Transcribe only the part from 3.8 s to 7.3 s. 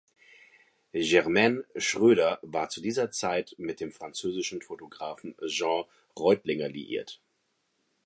französischen Fotografen Jean Reutlinger liiert.